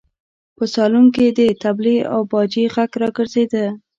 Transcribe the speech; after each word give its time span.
په 0.57 0.63
سالون 0.73 1.05
کې 1.15 1.25
د 1.37 1.39
تبلې 1.63 1.97
او 2.13 2.21
باجې 2.31 2.63
غږ 2.75 2.91
راګرځېده. 3.01 3.65